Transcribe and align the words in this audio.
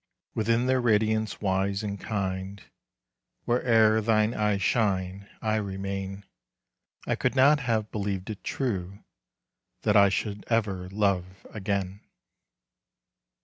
Within 0.33 0.65
their 0.65 0.81
radiance 0.81 1.41
wise 1.41 1.83
and 1.83 1.99
kind, 1.99 2.63
Where'er 3.45 4.01
thine 4.01 4.33
eyes 4.33 4.63
shine, 4.63 5.29
I 5.43 5.57
remain. 5.57 6.25
I 7.05 7.13
could 7.13 7.35
not 7.35 7.59
have 7.59 7.91
believed 7.91 8.31
it 8.31 8.43
true 8.43 9.03
That 9.83 9.95
I 9.95 10.09
should 10.09 10.43
ever 10.47 10.89
love 10.89 11.45
again. 11.51 12.01